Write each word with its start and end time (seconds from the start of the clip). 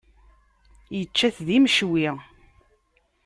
Yečča-t 0.97 1.37
d 1.45 1.47
imecwi. 1.57 2.07